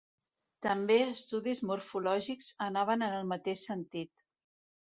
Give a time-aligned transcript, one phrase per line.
[0.65, 4.13] També estudis morfològics anaven en el mateix sentit.